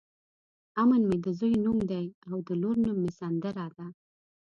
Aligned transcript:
امن 0.81 1.01
مې 1.09 1.17
د 1.25 1.27
ځوی 1.39 1.53
نوم 1.63 1.79
دی 1.91 2.05
د 2.47 2.49
لور 2.61 2.75
نوم 2.85 2.97
مې 3.03 3.11
سندره 3.19 3.65
ده. 3.77 3.87